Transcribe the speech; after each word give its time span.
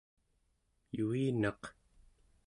yuinaq 0.97 1.61